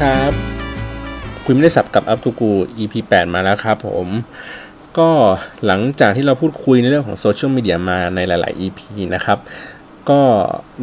[0.00, 0.34] ครับ
[1.44, 4.06] คุยไม่ได้ศัพท์กับ Up to กู EP 8 มาแล้วครับผม
[4.98, 5.08] ก็
[5.66, 8.78] หลังจากที่เราพูดคุยในเรื่องของโซเชียลมีเดียมาในหลาย ๆ EP
[9.14, 9.38] นะครับ
[10.10, 10.20] ก็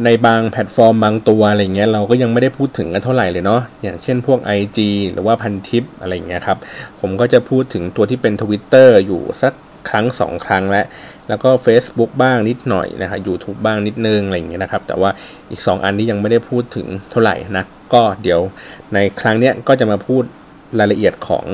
[0.04, 4.78] ในบางแพลตฟอร์มบางตัวอะไรเงี้ยเราก็ยังไม่ได้พูดถึงกันเท่าไหร่เลยเนาะ อย่างเช่นพวก IG
[5.12, 6.58] หรือว่าพันทิปอะไรเงี้ยครับ
[7.00, 9.52] ผมก็จะพูดถึงตัวที่เป็น Twitter อยู่สัก
[9.88, 10.86] ครั้ง 2 ครั้งแล้ว
[11.28, 15.10] แล้วก็ Facebook บ้างนิดหน่อยนะครับ YouTube บ้างนิดนึงอะไรอย่างเงี้ยนะครับ แต่ว่า
[15.50, 17.64] อีก 2 อันที่ยังไม่ได้พูดถึงเท่าไหร่นะ
[17.94, 18.40] ก็เดี๋ยว
[18.94, 20.22] ในครั้งเนี้ยก็จะมาพูด
[20.78, 21.44] รายละเอียดของ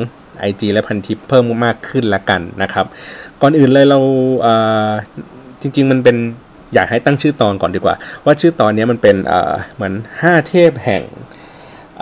[0.48, 2.87] IG และพันทิปเพิ่มมากขึ้นละกันนะครับ
[3.43, 4.46] ก่อนอื่นเลยเรา
[5.60, 6.16] จริง ๆ มันเป็น
[6.74, 9.16] อยากให้ตั้งชื่อตอนก่อนดีกว่า ว่าชื่อตอนนี้มันเป็น
[9.74, 11.02] เหมือน 5 เทพแห่ง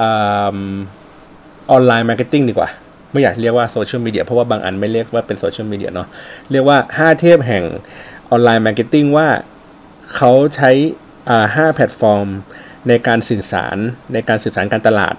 [0.00, 2.68] online marketing ดีกว่า
[3.12, 6.08] ไม่อยากเรียกว่าโซเชียลมีเดียเพราะว่าบางอันไม่เรียกว่าเป็นโซเชียลมีเดียเนาะ
[6.50, 7.64] เรียกว่า 5 เทพแห่ง
[8.30, 9.28] online marketing ว่า
[10.14, 10.70] เขาใช้
[11.28, 12.26] อ่าห้าแพลตฟอร์ม
[12.88, 13.76] ในการสื่อสาร
[14.12, 15.14] ในการสื่อสารการตลาด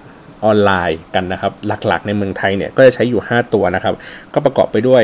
[0.45, 1.53] ออนไลน์กันนะครับ
[1.87, 3.95] หลักๆในเมืองไทยเนี่ย ก็จะใช้อยู่ 5 ตัวนะครับ
[4.33, 5.03] ก็ประกอบไปด้วย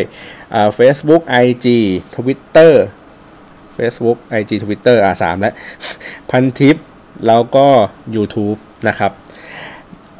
[0.53, 1.65] อ่า Facebook IG
[2.15, 2.73] Twitter
[3.77, 5.53] Facebook IG Twitter อ่าสามและ
[6.29, 6.77] พันทิป
[7.27, 7.67] แล้วก็
[8.15, 9.11] YouTube นะครับ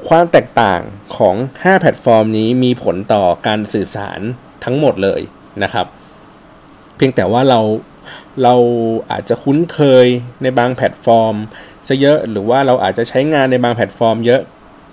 [0.08, 0.82] ความแตกต่าง
[1.18, 4.20] ของ 5 แพลตฟอร์มนี้มีผลต่อการสื่อสาร
[4.64, 5.22] ทั้งหมดเลย
[5.64, 5.86] นะครับ
[6.96, 7.60] เพียงแต่ว่าเรา
[8.44, 8.56] เรา
[9.12, 10.08] อาจจะคุ้นเคย
[10.44, 11.36] ในบางแพลตฟอร์ม
[11.88, 14.42] ซะเยอะหรือว่าเราอาจจะใช้งานในบางแพลตฟอร์ม เยอะ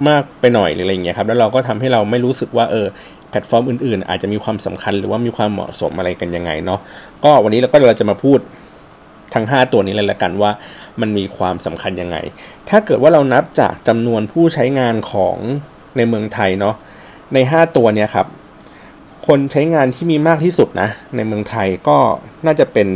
[0.08, 2.86] มากไปหน่อยหรืออะไรเงี้ยครับแล้วเราก็ทำให้เราไม่รู้สึกว่าเออ
[3.30, 6.80] แพลตฟอร์มอื่นๆ อาจจะมีความสำคัญหรือว่ามีความเหมาะสมอะไรกันยังไงเนาะ
[7.24, 8.38] ก็วันนี้เราก็เราจะมาพูด
[9.34, 10.50] ทั้ง 5 ตัวนี้เลยละกันว่า
[11.00, 12.16] มันมีความสำคัญยังไง
[12.68, 15.36] ถ้าเกิดว่าเรานับจากจำนวนผู้ใช้งานของ
[15.96, 16.74] ในเมืองไทยเนาะ
[17.34, 18.26] ใน 5 ตัวเนี้ยครับ
[19.26, 21.96] คนใช้งานที่มีมากที่สุดนะในเมืองไทยก็
[22.46, 22.88] น่าจะเป็น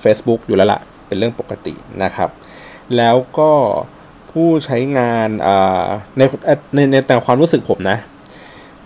[0.00, 2.30] เฟซบุ๊กอยู่แล้วล่ะ เป็นเรื่องปกตินะครับ
[2.96, 3.52] แล้วก็
[4.30, 5.28] ผู้ใช้งาน
[6.18, 6.22] ใน
[6.74, 7.98] ในในแต่ความรู้สึกผมนะ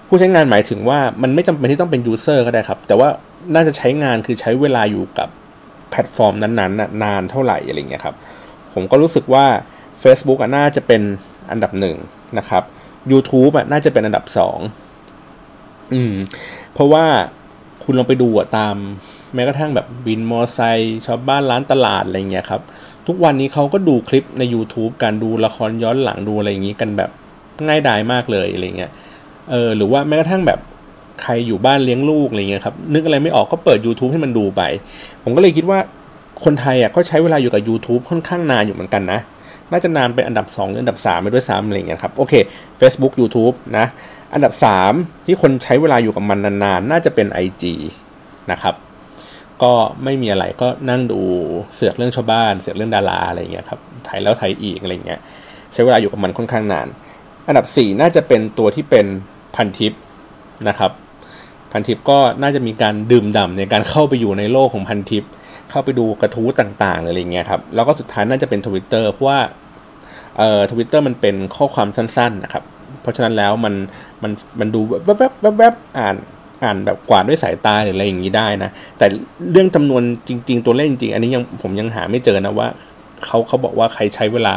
[0.09, 3.09] ผู้ใช้งานหมายถึงว่ามันไม่จำเป็นที่ต้องเป็น user ก็ได้ครับ แต่ว่า
[3.55, 5.29] น่าจะใช้งานคือใช้เวลาอยู่กับ
[5.95, 8.17] แพลตฟอร์มนั้นๆนานเท่าไหร่อะไรเงี้ยครับ
[8.75, 9.47] ผมก็รู้สึกว่า
[10.03, 11.03] Facebook อะน่าจะเป็น
[11.51, 11.97] อันดับหนึ่ง
[12.39, 12.63] นะครับ
[13.13, 14.59] YouTube อะน่าจะเป็นอันดับสอง
[15.93, 16.15] อืม
[16.73, 17.05] เพราะว่า
[17.85, 18.77] คุณลองไปดูอะตาม
[19.35, 22.63] แม้กระทั่งแบบบินมอไซค์ชาวบ้านร้านตลาดอะไรเงี้ยครับ
[23.07, 27.11] ทุกวันนี้เขาก็ดูคลิปใน YouTube การดูละครย้อนหลังดูอะไรอย่างงี้กันแบบ
[27.67, 28.93] ง่ายดายมากเลยอะไรเงี้ย
[29.51, 30.61] เออหรือว่าแม้กระทั่งแบบ
[31.23, 34.63] ใครอยู่บ้านเลี้ยงลูกอะไรเงี้ยครับนึกอะไรไม่ออกก็เปิด YouTube ให้มันดูไป
[35.23, 35.79] ผมก็เลยคิดว่า
[36.45, 39.21] คนไทยอะก็ใช้เวลาอยู่กับ YouTube ค่อนข้างนานอยู่เหมือนกันนะ
[39.73, 42.35] น่าจะนานเป็นอันดับ 2 หรืออันดับ 3 ไปด้วยซ้ำอะไรเงี้ยครับ โอเค
[42.81, 43.87] Facebook YouTube นะ
[44.35, 44.53] อันดับ
[44.91, 47.65] 3 ที่คนใช้เวลาอยู่กับมันนานๆ น่าจะเป็น IG
[48.53, 48.75] นะครับ
[49.63, 49.73] ก็
[50.05, 51.21] ไม่มีอะไรก็นั่งดู
[51.75, 55.21] เสือกเรื่องชาวบ้าน เสือกเรื่องดาราอะไรเงี้ยครับถ่ายแล้วถ่ายอีกอะไรเงี้ย
[55.73, 56.89] ใช้เวลาอยู่กับมันค่อนข้างนาน
[57.49, 59.07] อันดับ 4 น่าจะเป็นตัวที่เป็น
[59.55, 59.93] พันทิป
[60.69, 60.91] นะครับ
[61.77, 65.25] พันทิปก็น่าจะมีการดื่มด่าในการเข้าไปอยู่ในโลกของพันทิป
[65.71, 69.41] เข้าไปดูกระทู้ต่างๆอะไรเงี้ยครับ แล้วก็สุดท้ายน่าจะเป็นทวิตเตอร์เพราะว่า
[70.39, 72.65] เอ่อทวิตเตอร์มันเป็นข้อความสั้นๆนะครับ
[73.03, 73.75] เพราะฉะนั้นแล้วมัน
[74.23, 76.17] มันมันดูแวบๆแวบๆอ่าน
[76.65, 79.07] อ่านแบบกวาดด้วยสายตาหรืออะไรอย่างนี้ได้นะ แต่
[79.51, 82.69] เรื่องจำนวนจริง ๆ ตัวเลขจริงๆ อันนี้ยังผมยังหาไม่เจอนะว่า
[83.25, 84.55] เขาเขาบอกว่าใครใช้เวลา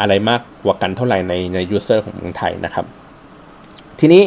[0.00, 2.84] อะไรมากกว่ากันเท่าไหร่ในใน user ของเมืองไทยนะครับ
[4.00, 4.22] ทีนี้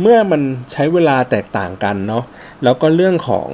[0.00, 0.42] เมื่อมัน
[0.72, 2.24] ใช้เวลาแตกต่างกันเนาะ
[2.64, 3.48] แล้วก็เรื่องของ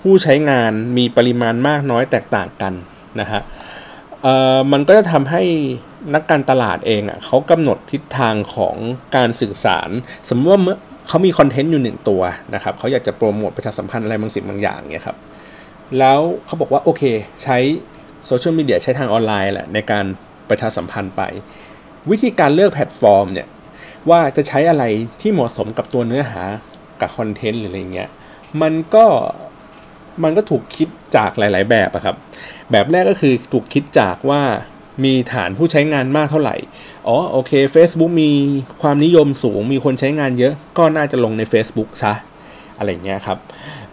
[0.00, 2.72] ผู้ใช้งานมีปริมาณมากน้อยแตกต่างกัน
[3.20, 3.40] นะฮะ
[4.72, 5.42] มันก็จะทำให้
[6.14, 8.76] นักการตลาดเองอะ่ะเขากำหนดทิศทางของ
[9.16, 9.90] การสื่อสาร
[10.28, 10.76] สมมติว่าเมื่อ
[11.08, 12.22] เขามีคอนเทนต์อยู่หนึ่งตัว
[12.54, 15.16] นะครับเขาอยากจะโปรโมทประชาสัมพันธ์อะไรบางสิ่งบางอย่างเนี่ยครับ
[15.98, 17.02] แล้วเขาบอกว่าโอเค
[17.42, 17.56] ใช้
[18.26, 20.04] โซเชียลมีเดียใช้ทางออนไลน์แหละในการ
[20.48, 21.22] ประชาสัมพันธ์ไป
[22.10, 23.48] วิธีการเลือกแพลตฟอร์มเนี่ย
[24.10, 24.84] ว่าจะใช้อะไร
[25.20, 26.42] ที่เหมาะสมกับตัวเนื้อหา
[27.00, 28.08] กับคอนเทนต์หรืออะไรเงี้ย
[28.62, 29.06] มันก็
[30.22, 32.16] มันก็ถูกคิดจากหลาย ๆ แบบอะครับ
[32.70, 34.42] แบบแรกก็คือถูกคิดจากว่า
[35.04, 36.56] มีฐานผู้ใช้งานมากเท่าไหร่
[37.06, 38.30] อ๋อโอเค Facebook มี
[38.82, 42.14] ความนิยมสูงมีคนใช้งานเยอะก็น่าจะลงใน Facebook ซะ
[42.78, 43.38] อะไรเงี้ยครับ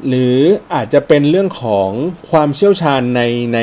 [0.07, 0.37] หรือ
[0.75, 1.89] อาจจะเป็นเรื่องของ
[2.31, 3.21] ความเชี่ยวชาญใน
[3.53, 3.59] ใน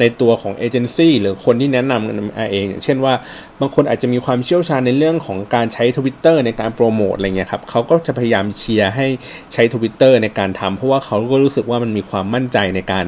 [0.00, 2.16] ในตัวของเอเจนซี่หรือคนที่แนะนำกัน
[2.52, 3.14] เองเช่นว่า
[3.60, 9.06] บางคนอาจจะมีความเชี่ยวชาญในเรื่องของการใช้ทวิตเตอร์ในการโปรโมทอะไรเงี้ยครับเขาก็จะพยายามเชียร์ให้
[9.52, 13.06] ใช้ทวิตเตอร์ในการทำเพราะว่าเขาก็รู้สึกว่ามันมีความมั่นใจในการ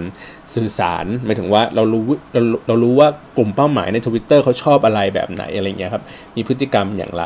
[0.54, 6.04] สื่อสารหมายถึงว่าเรารู้เราเรารู้ว่ากลุ่มเป้าหมายในทวิตเตอร์เขาชอบอะไรแบบไหนอะไรเงี้ยครับ
[6.36, 7.24] มีพฤติกรรมอย่างไร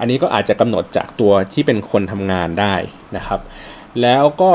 [0.00, 2.74] อันนี้ก็อาจจะกำหนดจากตัวที่เป็นคนทำงานได้
[3.16, 3.40] นะครับ
[4.02, 4.52] แล้วก็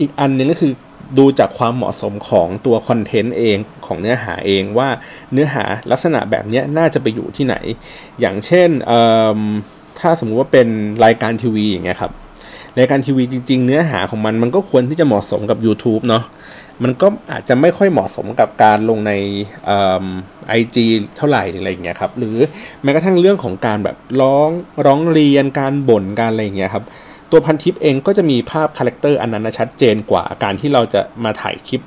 [0.00, 0.72] อีกอันหนึ่งก็คือ
[1.18, 3.56] ดูจากความเหมาะสมของตัวคอนเทนต์เอง
[3.86, 4.88] ของเนื้อหาเองว่า
[5.32, 7.56] เนื้อหาลักษณะแบบนี้น่าจะไปอยู่ที่ไหน
[8.20, 8.68] อย่างเช่น
[9.98, 10.68] ถ้าสมมุติว่าเป็น
[11.04, 12.12] รายการทีวีอย่างเงี้ยครับ
[12.78, 16.24] รายการทีวีจริง ๆ เนื้อหาของมันมันก็ควรที่จะเหมาะสมกับ YouTube เนาะ
[16.82, 19.12] มันก็อาจจะไม่ค่อยเหมาะสมกับการลงใน
[20.48, 20.86] ไอจี
[21.16, 22.36] เท่าไหร่อะไรอย่างเงี้ยครับหรือ
[22.82, 24.50] แม้กระทั่งเรื่องของการแบบร้อง
[24.86, 26.84] ร้องเรียนการบ่นการอะไรอย่างเงี้ยครับ
[27.30, 31.80] ตัวพันทิปเองก็จะมีภาพ character อันนั้นชัดเจนกว่าการที่เราจะมาถ่ายคลิป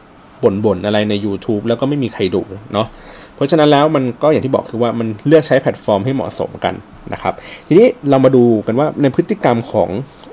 [0.43, 2.41] บ่นๆอะไรใน YouTube แล้วก็ไม่มีใครดู
[2.73, 2.87] เนาะ
[3.35, 6.73] เพราะฉะนั้นแล้วมันก็อย่างที่บอกคือว่ามันเลือกใช้แพลตฟอร์มให้เหมาะสมกัน
[7.13, 7.33] นะครับ
[7.67, 9.89] ทีนี้เรามาดูกันว่าในพฤติกรรมของ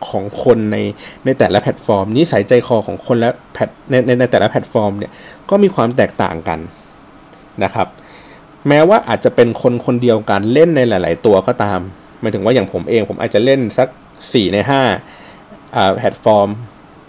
[0.09, 0.77] ของคนใน
[1.25, 3.59] ในแต่ละแพลตฟอร์มนิสัยใจคอของคนและแพ
[3.91, 5.12] ในในในแต่ละแพลตฟอร์มเนี่ย
[5.51, 6.59] ก็มีความแตกต่างกัน
[7.65, 7.89] นะครับ
[8.69, 11.81] แม้ว่าอาจจะเป็นคนคนเดียวกันเล่นในหลาย ๆ ตัวก็ตาม
[12.21, 13.89] หมายถึงว่าอย่างผมเองผมอาจจะเล่นสัก
[14.23, 14.59] 4 ใน
[15.29, 16.49] 5แพลตฟอร์ม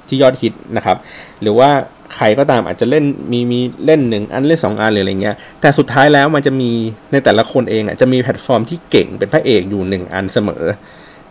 [0.08, 0.98] ที่ยอดฮิตนะครับ
[1.42, 1.70] หรือว่า
[2.16, 6.72] ใครก็ตามอาจจะเล่นมีมีเล่นหนึ่งอันเล่นสองอันหรืออะไรเงี้ย แต่สุดท้ายแล้วมันจะมี
[7.12, 10.64] ในแต่ละคนเองอะจะมีแพลตฟอร์มที่เก่งเป็นพระเอกอยู่หนึ่งอันเสมอ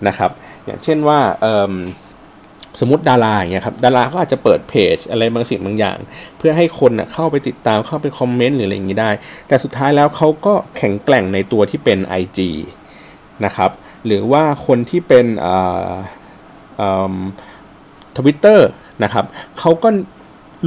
[0.08, 0.30] นะครับ
[0.64, 1.18] อย่างเช่นว่า
[2.80, 5.98] สมมติดาราอย่างเงี้ยครับดาราก็อาจจะเปิดเพจอะไรบางสิ่งบางอย่าง
[6.38, 9.10] เพื่อให้คนเข้าไปติดตามเข้าไปคอมเมนต์หรืออะไรอย่างนี้ได้
[9.48, 12.38] แต่สุดท้ายแล้วเขาก็แข็งแกร่งในตัวที่เป็น IG
[13.44, 13.70] นะครับ
[14.06, 15.26] หรือว่าคนที่เป็น
[18.16, 18.68] ทวิตเตอร์
[19.04, 19.24] นะครับ
[19.58, 19.88] เขาก็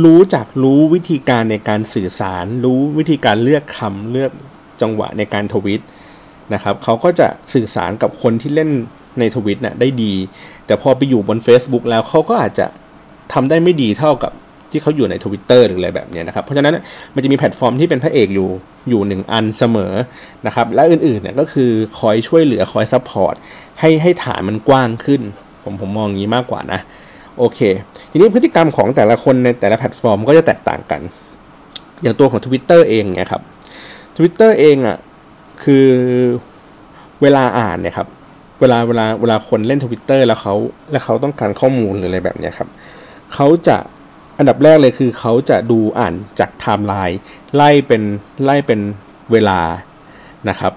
[0.05, 4.31] รู้จักรู้วิธีการในการสื่อสาร รู้วิธีการเลือกคำเลือก
[4.81, 5.81] จังหวะในการทวิต
[6.53, 8.69] นะครับเขาก็จะสื่อสารกับคนที่เล่น
[9.19, 10.13] ในทวิตนะ่ะได้ดี
[10.65, 12.65] แต่พอไปอยู่บน Facebook แล้วเขาก็อาจจะ
[13.33, 14.31] ทำได้ไม่ดีเท่ากับ
[14.73, 16.77] ที่เขาอยู่ในทวิตเตอร์หรืออะไรแบบนี้นะครับเพราะฉะนั้น
[17.15, 18.49] มันจะมีแพลตฟอร์มที่เป็นพระเอกอยู่
[18.89, 19.93] อยู่หนึ่งอันเสมอ
[20.47, 23.35] นะครับและอื่นๆเนี่ยก็คือคอยช่วยเหลือคอย support
[23.79, 25.21] ให้ให้ฐานมันกว้างขึ้น
[25.63, 26.79] ผมผมมองอย่างนี้มากกว่านะ
[27.39, 27.59] โอเค
[28.11, 31.01] ทีนี้พฤติกรรมของแต่ละคนในแต่ละแพลตฟอร์มก็จะแตกต่างกัน
[32.01, 33.41] อย่างตัวของ Twitter เองเนี่ยครับ
[34.17, 34.97] Twitter เองอะ่ะ
[35.63, 35.87] คือ
[37.21, 38.07] เวลาอ่านเนี่ยครับ
[38.59, 40.55] เวลาเวลาเวลาคนเล่นทวิตเตอร์แล้วเขา
[40.91, 42.69] แล้วเขาต้องการข้อมูลหรืออะไรแบบนี้ครับ
[43.33, 43.77] เขาจะ
[44.43, 47.19] อันดับแรกเลยคือเขาจะดูอ่านจากไทม์ไลน์
[47.55, 48.01] ไล่เป็น
[48.43, 48.79] ไล่เป็น
[49.31, 49.59] เวลา
[50.49, 50.73] นะครับ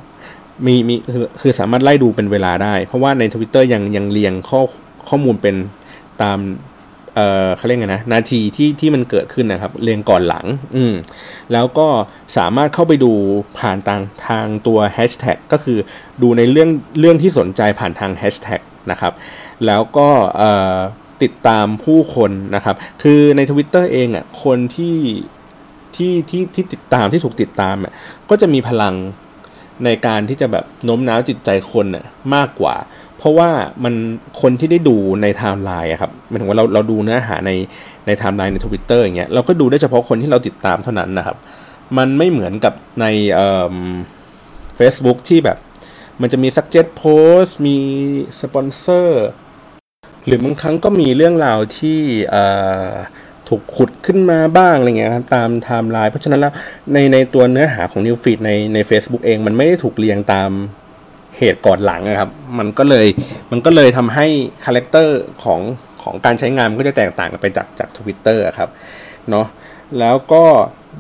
[0.67, 4.61] มีมีคือคือสามารถไล่ดูเป็นเวลาได้ เพราะว่าในทวิตเตอร์ยังยังเรียงข้อ
[5.09, 5.57] ข้อมูลเป็น
[6.23, 6.39] ตาม
[7.15, 10.47] เอ่อเขาเรียกไงนะนาทีที่ที่มันเกิดขึ้นนะครับ เรียงก่อนหลัง
[10.77, 10.95] อืม
[11.53, 11.89] แล้วก็
[12.37, 13.13] สามารถเข้าไปดู
[13.59, 15.79] ผ่านทางทางตัวแฮชแท็กก็คือ
[16.23, 16.71] ดูในเรื่อง
[17.01, 18.61] เรื่องที่สนใจผ่านทางแฮชแท็ก
[18.91, 19.13] นะครับ
[19.67, 20.77] แล้วก็เอ่อ
[21.23, 24.97] ติดตามผู้คนนะครับ คือในทวิตเตอร์เองอะคนที่
[25.97, 27.93] ที่ที่ที่ติดตามที่ถูกติดตามอะ
[28.31, 28.95] ก็จะมีพลัง
[29.85, 32.05] ในการที่จะแบบโน้มน้าวจิตใจคนน่ะ
[32.35, 32.75] มากกว่า
[33.19, 33.51] เพราะว่า
[33.85, 33.95] มัน
[34.41, 37.51] คนที่ได้ดูในไทม์ไลน์ครับหมายถึงว่าเราเราดูเนื้อหาใน
[38.07, 41.37] ในไทม์ไลน์ในทวิตเตอร์อย่างเงี้ยเราก็ดูได้เฉพาะคนที่เราติดตามเท่านั้นนะครับ
[41.97, 43.77] มันไม่เหมือนกับในเอ่อ
[44.79, 45.59] Facebook ที่แบบ
[46.21, 47.77] มันจะมี suggest post มี
[48.41, 49.27] สปอนเซอร์
[50.27, 51.99] หรือบางครั้งก็มีเรื่องราวที่
[53.49, 56.53] ถูกขุดขึ้นมาบ้างอะไรเงี้ยครับตามไทม์ไลน์เพราะฉะนั้นแล้ว
[56.93, 60.51] ในในตัวเนื้อหาของ New Feed ในใน Facebook เอง มันไม่ได้ถูกเรียงตาม
[61.39, 63.07] เหตุก่อนหลังนะครับ มันก็เลย
[63.51, 64.27] มันก็เลยทำให้
[64.65, 65.61] character ของ
[66.03, 68.71] ของการใช้งานมันก็จะแตกต่างกันไปจากจากทวิตเตอร์ครับ
[69.31, 69.47] เนาะ
[69.99, 70.45] แล้วก็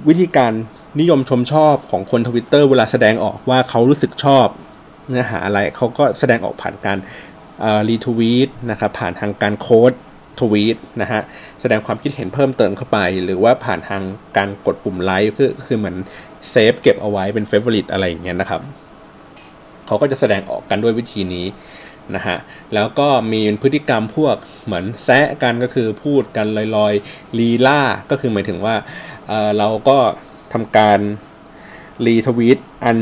[0.08, 0.52] วิธีการ
[1.00, 4.46] นิยมชมชอบของคนทวิตเตอร์เวลาแสดงออกว่าเขารู้สึกชอบ
[5.08, 6.98] เนื้อหาอะไรเขาก็แสดงออกผ่านการ
[7.88, 9.92] retweet นะครับผ่านทางการ quote
[10.40, 11.22] tweet นะฮะ
[11.60, 14.02] แสดงความคิดเห็นเพิ่มเติมเข้าไป หรือว่าผ่านทาง
[14.36, 15.96] การกดปุ่มไลค์คือคือเหมือน
[16.50, 18.60] save เก็บเอาไว้เป็น favorite อะไรอย่างเงี้ยนะครับ
[19.86, 21.46] เขาก็จะแสดงออกกันด้วยวิธีนี้
[22.14, 22.36] นะฮะ
[22.74, 26.46] แล้วก็มีพฤติกรรมพวกเหมือนแซะกันก็คือพูดกัน
[26.76, 28.74] ลอยๆลีล่าก็คือหมายถึงว่า
[29.28, 29.98] เเราก็
[30.52, 30.98] ทำการ
[32.06, 32.98] รีทวีตอัน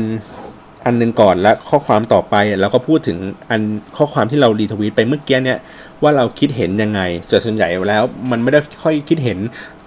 [0.85, 3.17] อันหนึ่งก่อนและข้อความต่อไปแล้วก็พูดถึง
[3.49, 3.61] อัน
[3.97, 5.59] ข้อความที่เรารีทวีตไปเมื่อกี้เนี่ย
[6.03, 7.01] ว่าเราคิดเห็นยังไง
[7.45, 9.39] ส่วนใหญ่แล้ว มันไม่ได้ค่อยคิดเห็น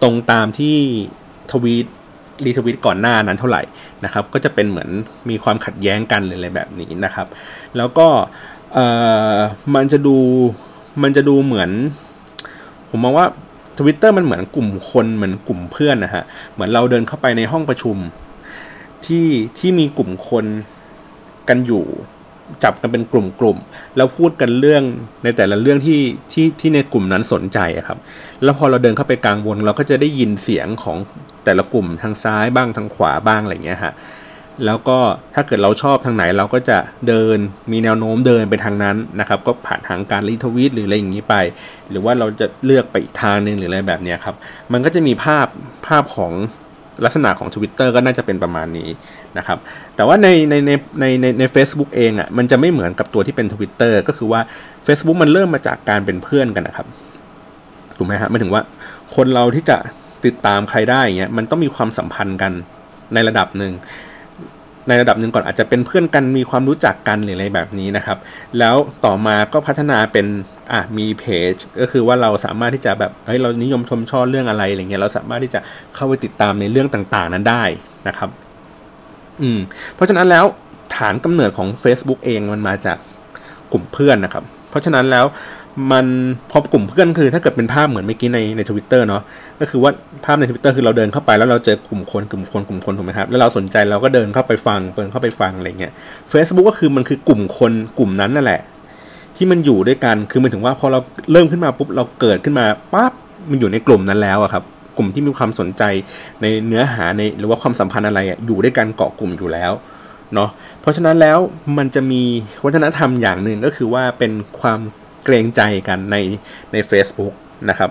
[0.03, 0.77] ตรงตามที่
[1.53, 1.87] ทวีต
[2.45, 3.63] รีทวิตก่อนหน้านั้นเท่าไหร่
[4.05, 4.91] นะครับ ก็จะเป็นเหมือน
[5.31, 7.27] มีความขัดแย้งกันหรืออะไรแบบนี้นะครับ
[7.77, 8.09] แล้วก็
[9.75, 10.17] มันจะดู
[11.03, 11.71] มันจะดูเหมือน
[12.91, 13.27] ผมมองว่า
[13.79, 17.97] ทวิตเตอร์มันเหมือนกลุ่มคนเหมือนกลุ่มเพื่อนนะฮะเหมือนเราเดินเข้าไปในห้องประชุม
[19.07, 19.27] ที่
[19.59, 20.47] ที่มีกลุ่มคน
[21.49, 21.87] กันอยู่
[22.65, 24.83] จับกันเป็นกลุ่มๆแล้วพูดกันเรื่อง
[25.25, 26.01] ในแต่ละเรื่องที่
[26.33, 27.99] ที่ที่ในกลุ่มนั้นสนใจครับ
[28.43, 30.97] แล้วพอเราเดินเข้าไปกลางวงเราก็จะได้ยินเสียงของ
[31.45, 33.95] แต่ละกลุ่มทางซ้ายบ้างทางขวาบ้างอะไรเงี้ยฮะ
[34.67, 34.99] แล้วก็
[35.35, 36.79] ถ้าเกิดเราชอบทางไหนเราก็จะ
[37.09, 37.39] เดิน
[37.73, 41.35] มีแนวโน้มเดินไปทางนั้นนะครับ ก็ผ่านทางการรีทวีตหรืออะไรอย่างนี้ไป
[41.91, 44.35] หรือว่าเราจะเลือกไปอีกทางหนึ่งหรืออะไรแบบนี้ครับ
[44.73, 45.47] มันก็จะมีภาพ
[45.87, 46.33] ภาพของ
[47.05, 48.89] ลักษณะของ Twitter ก็น่าจะเป็นประมาณนี้
[49.39, 49.59] นะครับ
[49.97, 54.41] แต่ว่าในในในในในใน a c e b o o k เองอะ่ะมันจะไม่เหมือนกับตัวที่เป็น Twitter ก็คือว่า
[54.87, 56.87] Facebook มันเริ่มมาจากการเป็นเพื่อนกันนะครับ
[57.97, 58.63] ถูกไหมฮะหมายถึงว่า
[59.15, 59.77] คนเราที่จะ
[60.25, 62.53] ติดตามใครได้เงี้ยมันต้องมีความสัมพันธ์กัน
[63.15, 63.73] ในระดับหนึ่ง
[64.89, 68.19] ในระดับหนึ่งก่อนอาจจะเป็นเพื่อนกันมีความรู้จักกันหรืออะไรแบบนี้นะครับ
[68.59, 70.27] แล้วต่อมาก็พัฒนาเป็น
[70.73, 75.61] อะมีเพจก็คือว่าเราสามารถที่จะแบบเฮ้ยเรานิยมชมชอบเรื่องอะไรอะไรเงี้ยเราสามารถที่จะ
[75.95, 77.65] เข้าไปติดตามในเรื่องต่างๆ นั้นได้
[78.09, 78.31] นะครับ
[79.43, 79.59] อืม
[79.95, 80.45] เพราะฉะนั้นแล้ว
[80.95, 82.97] ฐานกำเนิดของ Facebook เองมันมาจาก
[83.73, 85.27] กลุ่มเพื่อนนะครับ เพราะฉะนั้นแล้ว
[85.93, 86.07] มัน
[86.51, 89.23] พอกลุ่มเพื่อนคือ ถ้าเกิดเป็นภาพเหมือนเมื่อกี้ในในทวิตเตอร์เนาะ
[89.61, 89.91] ก็คือว่า
[90.25, 95.93] ภาพในทวิตเตอร์คือเราเดินเข้าไปแล้วเราเจอกลุ่มคนกลุ่มคนกลุ่มคนถูกไหมครับแล้วเราสนใจเราก็เดินเข้าไปฟังเปิดเข้าไปฟังอะไรเงี้ย
[96.33, 98.61] Facebook ก็คือมันคือกลุ่มคนกลุ่มนั้นนั่นแหละ
[99.37, 101.01] ที่มันอยู่ด้วยกันคือมันถึงว่าพอเรา
[101.33, 103.13] เริ่มขึ้นมาปุ๊บเราเกิดขึ้นมาปั๊บ
[103.51, 104.65] มันอยู่ในกลุ่มนั้นแล้วอะครับ
[104.99, 105.83] กลุ่มที่มีความสนใจ
[106.43, 109.73] ในเนื้อหาในหรือว่าความสัมพันธ์อะไรอยู่ด้วยกันเกาะกลุ่มอยู่แล้ว
[110.35, 110.51] เนาะ
[110.81, 111.39] เพราะฉะนั้นแล้ว
[111.79, 112.23] มันจะมี
[112.65, 114.81] วัฒนธรรมอย่างหนึ่งก็คือว่าเป็นความ
[115.25, 116.17] เกรงใจกันใน
[116.73, 117.35] ใน Facebook
[117.71, 117.91] นะครับ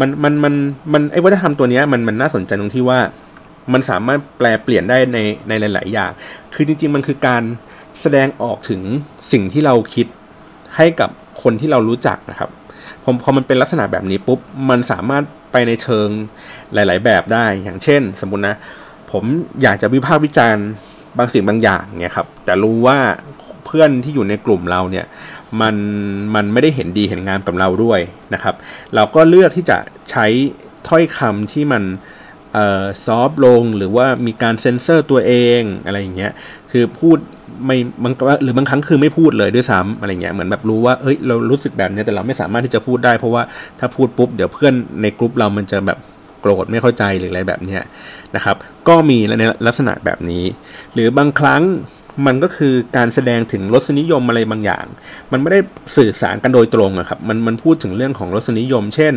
[0.00, 0.54] มันมันมัน
[0.92, 2.98] มันไอ้วัฒนธรรมตัวนี้มันมันน่าสนใจตรงที่ว่า
[3.72, 6.10] มันสามารถแปลเปลี่ยนได้ในในหลาย ๆ อย่าง
[6.54, 7.42] คือจริง ๆ มันคือการ
[8.00, 8.82] แสดงออกถึง
[9.32, 10.06] สิ่งที่เราคิด
[10.76, 11.10] ให้กับ
[11.42, 12.50] คนที่เรารู้จักนะครับ
[13.02, 14.38] พอพอมันเป็นลักษณะแบบนี้ปุ๊บ
[14.70, 16.08] มันสามารถ ไปในเชิง
[16.74, 18.56] หลาย ๆ แบบได้ อย่างเช่น สมมตินะ
[19.12, 19.24] ผม
[19.62, 20.66] อยากจะวิพากษ์วิจารณ์
[21.18, 22.98] บางสิ่งบางอย่างเนี่ยครับ แต่รู้ว่า
[23.64, 25.06] เพื่อนที่อยู่ในกลุ่มเราเนี่ย
[25.60, 25.76] มัน
[26.34, 28.00] มันไม่ได้เห็นดีเห็นงามกับเราด้วย
[28.34, 28.54] นะครับ
[28.94, 29.78] เราก็เลือกที่จะ
[30.10, 30.26] ใช้
[30.88, 31.82] ถ้อยคำที่มัน
[33.04, 36.32] ซอฟลงหรือว่ามีการเซ็นเซอร์ตัวเองอะไรอย่างเงี้ย
[36.70, 37.18] คือพูด
[37.66, 43.42] ไม่บางหรือบางครั้งคือไม่พูดเลยด้วยซ้ำอะไรเงี้ยเหมือนแบบรู้ว่าเฮ้ยเรารู้สึกแบบนี้แต่เราไม่สามารถที่จะพูดได้ เพราะว่า
[43.78, 45.98] ถ้าพูดปุ๊บเดี๋ยวเพื่อนในกลุ่มเรามันจะแบบ
[46.40, 47.78] โกรธไม่เข้าใจหรืออะไรแบบนี้
[48.36, 48.56] นะครับ
[48.88, 50.44] ก็มีในลักษณะแบบนี้
[50.94, 51.62] หรือบางครั้ง
[52.26, 54.86] มันก็คือการแสดงถึงรสนิยมอะไรบางอย่าง
[55.32, 55.60] มันไม่ได้
[55.96, 59.14] สื่อสารกันโดยตรงอะครับมันมันพูดถึงเรื่องของรสนิยม เช่น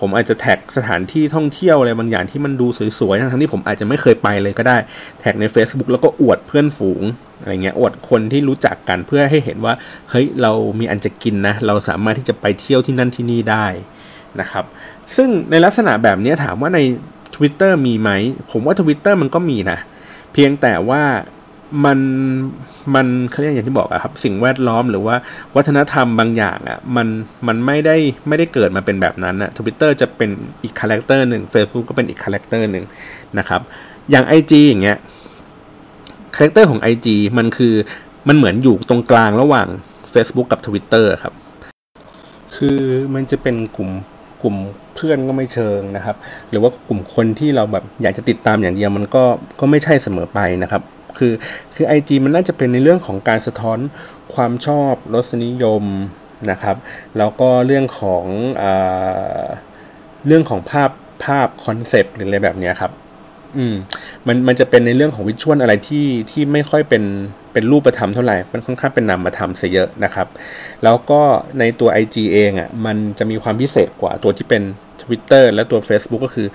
[0.00, 2.66] ผมอาจจะแท็กสถานที่ท่องเที่ยวอะไรบางอย่างที่มันดู
[2.98, 4.76] สวยๆทั้งที่ผมอาจจะไม่เคยไปเลยก็ได้
[5.20, 7.02] แท็กใน Facebook แล้วก็อวดเพื่อนฝูง
[7.40, 9.74] อะไรเงี้ยอวดคนที่รู้จักกันเพื่อให้เห็นว่า
[10.10, 13.66] เฮ้ยเรามีอันจะกินนะเราสามารถที่จะไปเที่ยวที่นั่นที่นี่ได้
[14.40, 14.64] นะครับ
[15.16, 16.80] ซึ่งในลักษณะแบบนี้ถามว่าใน
[17.36, 18.10] Twitter มีไหม
[18.50, 19.78] ผมว่า Twitter มันก็มีนะ
[20.32, 21.02] เพียงแต่ว่า
[21.84, 21.98] มัน
[22.94, 25.16] มันเขาเรียกอย่างที่บอกอะครับ สิ่งแวดล้อมหรือว่า
[25.56, 27.08] วัฒนธรรมบางอย่างอะมัน
[27.46, 27.96] มันไม่ได้
[28.28, 30.30] ไม่ได้เกิดมาเป็นแบบนั้นอะทวิตเตอร์จะเป็น
[30.62, 32.84] อีกคาแรคเตอร์หนึ่ง Facebook ก็เป็นอีก character หนึ่ง
[33.38, 33.60] นะครับ
[34.10, 34.98] อย่าง IG อย่างเงี้ย
[36.36, 37.74] character ของ IG มันคือ
[38.28, 39.68] มันเหมือนอยู่ตรงกลางระหว่าง
[40.14, 41.34] Facebook กับ Twitter ครับ
[42.56, 42.78] คือ
[43.14, 43.90] มันจะเป็นกลุ่ม
[44.42, 44.56] กลุ่ม
[44.94, 46.16] เพื่อนก็ไม่เชิงนะครับ
[46.50, 49.24] หรือว่ากลุ่มคนที่เราแบบอยากจะติดตามอย่างเดียวมันก็
[49.60, 50.82] ก็ไม่ใช่เสมอไปนะครับ
[51.18, 51.32] คือ
[51.74, 53.78] คือ IG มันน่าจะเป็นในเรื่องของการสะท้อน
[54.34, 55.84] ความชอบรสนิยม
[56.50, 56.76] นะครับ
[57.18, 58.24] แล้วก็เรื่องของ
[58.62, 58.64] อ
[60.26, 60.90] เรื่องของภาพ
[61.24, 62.92] ภาพ concept หรืออะไรแบบนี้ครับ
[63.58, 63.74] อืม
[64.26, 67.04] มันมันจะเป็นในเรื่องของวิชวลอะไรที่ที่ไม่ค่อยเป็น
[67.52, 70.26] เป็นรูปธรรมเท่าไหร่ มันค่อนข้างเป็นนามธรรมซะเยอะนะครับ
[70.84, 71.20] แล้วก็
[71.58, 74.62] ในตัว IG เองอะ่ะมันจะมีความพิเศษกว่าตัวที่เป็น
[75.02, 76.48] Twitter และตัว Facebook ก็คือ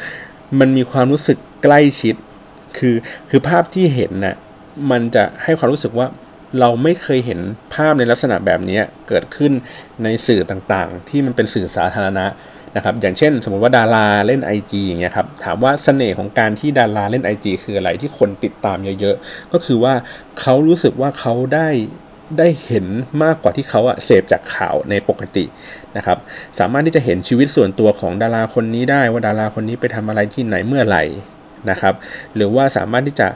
[0.60, 2.16] มันมีความรู้สึกใกล้ชิด
[2.78, 2.96] คือ
[3.30, 4.36] คือภาพที่เห็นนะ่ะ
[4.92, 6.08] มันจะให้ความรู้สึกว่า
[6.60, 7.40] เราไม่เคยเห็น
[7.74, 9.52] ภาพในลักษณะแบบนี้เกิดขึ้น
[10.04, 12.26] ในสื่อต่างๆ ที่มันเป็นสื่อสาธารณะ
[12.76, 19.94] นะครับอย่างเช่น สมมติว่าดาราเล่น IG อย่างเงี้ยครับถามว่าสเสน่ห์ของการที่ดาราเล่น IG คืออะไรที่คนติดตามเยอะๆ ก็คือว่า
[20.40, 21.70] เขารู้สึกว่าเขาได้
[22.40, 22.86] ได้เห็น
[23.24, 25.46] มากกว่าที่เขาอะเสพจากข่าวในปกติ
[25.98, 26.18] นะครับ
[26.60, 31.04] สามารถที่จะเห็นชีวิตส่วนตัวของดาราคนนี้ได้ว่าดาราคนนี้ไปทำอะไรที่ไหนเมื่อไหร่
[31.70, 31.94] นะครับ
[32.36, 33.28] หรือว่าสามารถที่จะ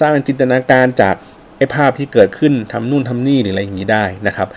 [0.00, 1.14] สร้างจินตนาการจาก
[1.58, 4.48] ไอ้ภาพที่เกิดขึ้นทำนู่นทำนี่หรืออะไรอย่างนี้ได้นะครับ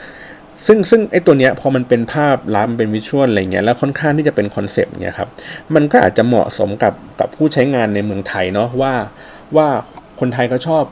[0.66, 5.30] ซึ่งซึ่งไอ้ตัวเนี้ยพอมันเป็นภาพลับเป็นวิชวลอะไรเงี้ยแล้วค่อนข้างที่จะเป็นคอนเซปต์เนี่ยครับ
[5.76, 8.94] มันก็อาจจะเหมาะสมกับกับผู้ใช้งานในเมืองไทยเนาะว่า
[9.56, 9.68] ว่า
[10.20, 10.84] คนไทยเขาชอบ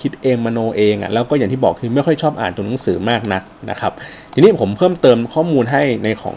[0.00, 3.92] คิดเองมโนเองอะ่ะแล้วก็อย่างที่บอกคือไม่ค่อยชอบอ่านตัวหนังสือมากนักนะครับ
[4.34, 6.36] ทีนี้ผมเพิ่มเติมข้อมูลให้ในของ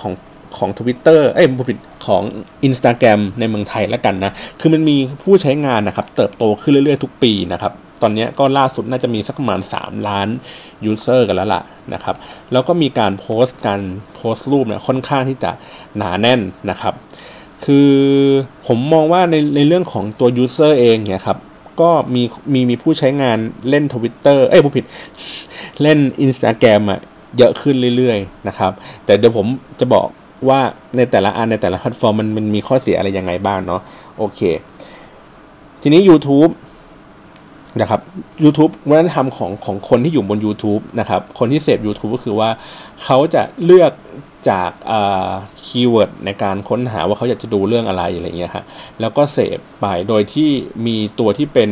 [0.00, 0.12] ของ
[0.56, 2.22] ของ Twitter เอ้ยผิดของ
[2.68, 10.28] Instagram ในเมืองไทยแล้วกันนะ คือมันมีผู้ใช้งานนะครับ เติบโตขึ้นเรื่อยๆ ทุกปีนะครับ ตอนนี้ก็ล่าสุดน่าจะมีสักประมาณ 3 ล้าน
[10.84, 11.62] user กันแล้วล่ะ
[11.94, 12.16] นะครับ
[12.52, 13.80] แล้วก็มีการโพสต์การ
[14.14, 15.50] โพสต์รูปเนี่ยค่อนข้างที่จะ
[15.96, 16.40] หนาแน่น
[16.70, 16.94] นะครับ
[17.64, 17.90] คือ
[18.66, 21.38] ผมมองว่าในในเรื่องของตัว user เองเนี่ยครับ
[21.80, 23.38] ก็มีมีมีผู้ใช้งาน
[23.68, 24.84] เล่นทวิตเตอร์เอ้ยพูดผิด
[25.82, 27.00] เล่น Instagram อะ
[27.38, 28.72] เยอะขึ้นเรื่อยๆนะครับ
[29.04, 29.46] แต่เดี๋ยวผม
[29.80, 30.06] จะบอก
[30.48, 30.60] ว่า
[30.96, 33.80] ในแต่ละอันในแต่ละแพลตฟอร์มมันมันมีข้อเสียอะไรยังไงบ้างเนาะ
[34.18, 34.40] โอเค
[35.82, 36.52] ทีนี้ YouTube
[37.80, 38.00] นะครับ
[38.44, 42.50] YouTube วัฒนธรรมของของคนที่อยู่บน YouTube นะครับ คนที่เสพ YouTube ก็คือว่า
[43.02, 43.92] เขาจะเลือก
[44.50, 44.70] จาก
[45.64, 48.64] keyword ในการค้นหาว่าเขาอยากจะดูเรื่องอะไรอะไรเงี้ยครับ
[49.00, 50.50] แล้วก็เสพไปโดยที่
[50.86, 51.70] มีตัวที่เป็น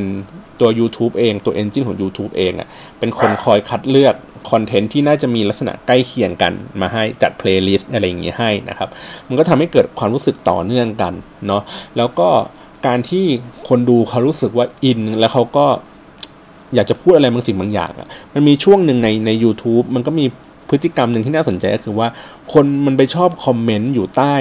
[0.60, 2.68] ตัว YouTube เองตัว Engine ของ YouTube เองอะ่ะ
[2.98, 4.14] เป็นคนคอยคัดเลือก
[4.50, 8.88] content ที่น่าจะมีลักษณะใกล้เคียงกันมาให้จัด playlist อะไรอย่างเงี้ยให้นะครับ
[9.28, 11.12] มันก็ทำให้เกิดความรู้สึกต่อเนื่องกัน
[11.46, 11.62] เนาะ
[11.96, 12.28] แล้วก็
[12.86, 13.24] การที่
[13.68, 15.66] คนดูเขารู้สึกว่าอิน แล้วเขาก็
[16.74, 20.26] อยากจะพูดอะไรบางสิ่งบางอย่างอะ่ะมันมีช่วงหนึ่งในใน u t u b e มันก็มี
[20.68, 22.08] พฤติกรรมหนึ่งที่น่าสนใจก็คือว่า
[22.52, 24.34] คนมันไปชอบคอมเมนต์อยู่ใต้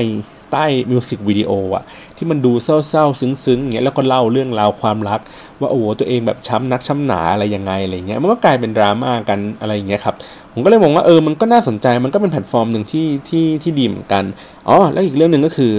[0.52, 1.84] ใต้มิวสิกวิดีโออะ
[2.18, 5.20] ที่มันดูเศร้าๆ ซึ้งๆอย่างเงี้ยแล้วก็เล่าเรื่องราวความรัก
[5.60, 10.16] ว่าโอ้โหตัวเองแบบช้ำนักช้ำหนาอะไรยังไงอะไรเงี้ยมันก็กลายเป็นดราม่ากันอะไรอย่างเงี้ยครับ
[10.54, 14.24] ผมก็เลยมองว่าเออมันก็น่าสนใจมันก็เป็นแพลตฟอร์มหนึ่งที่ที่ที่ดีเหมือนกัน
[14.70, 15.74] อ๋อแล้วอีกเรื่องหนึ่งก็คือ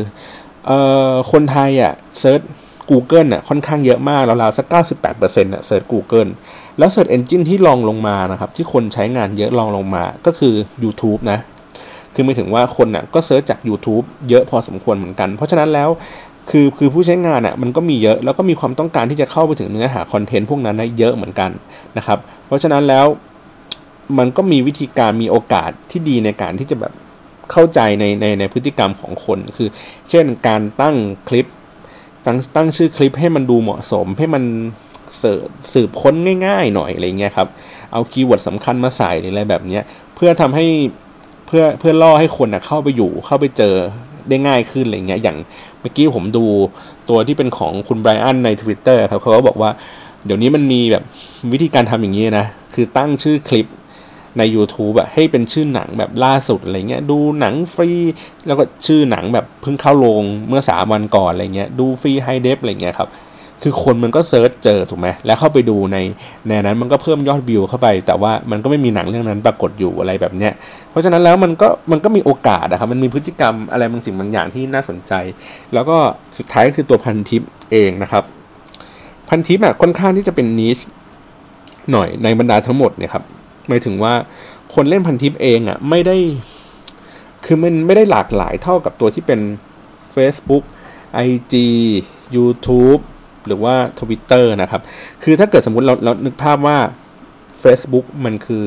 [0.66, 0.78] เอ่
[1.11, 2.42] อคนไทยอะเซิร์ช
[2.90, 6.30] Google อะค่อนข้างเยอะมากราวๆสัก 98%อน่ะเซิร์ช Google
[6.78, 11.38] แล้ว Search Engine ที่รองลงมานะครับ ที่คนใช้งานเยอะรองลงมาก็คือ YouTube นะ
[12.16, 15.88] คือหมายถึงว่าคนอะก็ search จาก YouTube เยอะพอสมควรเหมือนกัน เพราะฉะนั้นแล้ว
[16.50, 21.50] คือคือผู้ใช้งานอะมันก็มีเยอะแล้วก็มีความต้องการที่จะเข้าไปถึงเนื้อหา content พวกนั้นเยอะเหมือนกัน
[21.96, 23.06] นะครับเพราะฉะนั้นแล้ว
[24.18, 26.92] มันก็มีวิธีการมีโอกาสที่ดีในการที่จะแบบ
[27.52, 29.68] เข้าใจในในในพฤติกรรมของคนคือ
[30.11, 30.96] เช่นการตั้ง
[31.28, 31.46] คลิป
[32.26, 34.42] ตั้งตั้งชื่อคลิปให้มันดูเหมาะสมให้มัน
[35.73, 36.14] สืบค้น
[36.46, 37.49] ง่าย ๆ หน่อยอะไรเงี้ยครับ
[37.92, 39.82] เอา keyword สำคัญมาใส่หรืออะไรแบบเนี้ย
[40.14, 40.66] เพื่อทำให้
[41.46, 43.74] เพื่อเพื่อล่อให้คนเข้าไปอยู่เข้าไปเจอ
[44.28, 45.36] ได้ง่ายขึ้นอะไรเงี้ยอย่าง
[45.80, 46.44] เมื่อกี้ผมดู
[47.08, 49.71] ตัวที่เป็นของคุณไบรอันใน Twitter ครับเขาก็บอกว่า
[50.25, 51.04] เดี๋ยวนี้มันมีแบบ
[51.52, 53.66] วิธีการทำอย่างนี้นะ คือตั้งชื่อคลิป
[54.38, 57.90] ใน YouTube อะให้เป็นชื่อหนังแบบล่าสุดอะไรเงี้ยดูหนังฟรี
[58.47, 63.08] แล้วก็ชื่อหนังแบบเพิ่งเข้าโรงเมื่อสามวันก่อนอะไรเงี้ยดูฟรี high def อะไรเงี้ยครับ
[63.62, 65.97] คือคนมันก็ search เจอถูกไหมแล้วเข้าไปดูใน
[66.47, 70.52] ในนั้นมันก็เพิ่มยอดวิวเข้าไป แต่ว่ามันก็ไม่มีหนังเรื่องนั้นปรากฏอยู่อะไรแบบเนี้ย
[70.90, 75.12] เพราะฉะนั้นแล้วมันก็มันก็มีโอกาสนะครับมันมีพฤติกรรมอะไรบางสิ่งบางอย่างที่น่าสนใจ
[75.75, 75.97] แล้วก็
[76.38, 77.42] สุดท้ายก็คือตัวพันทิป
[77.73, 78.25] เองนะครับ
[79.28, 80.78] พันทิปอะค่อนข้างที่จะเป็นนิช
[81.92, 83.25] หน่อยในบรรดาทั้งหมดเนี่ยครับ
[83.69, 84.12] หมายถึงว่า
[84.75, 86.16] คนเล่นพันทิปเองอะ่ะไม่ได้
[87.45, 89.40] คือมันไม่ได้หลากหลายเท่ากับตัวที่เป็น
[90.14, 90.64] Facebook
[91.26, 91.54] IG
[92.36, 93.00] YouTube
[93.47, 94.82] หรือว่า Twitter นะครับ
[95.23, 96.78] คือถ้าเกิดสมมติเราเรานึกภาพว่า
[97.63, 98.67] Facebook มันคือ